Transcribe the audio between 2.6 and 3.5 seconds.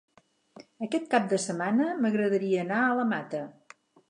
anar a la Mata.